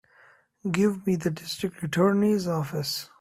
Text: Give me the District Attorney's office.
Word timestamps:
Give 0.71 1.05
me 1.05 1.15
the 1.15 1.29
District 1.29 1.83
Attorney's 1.83 2.47
office. 2.47 3.07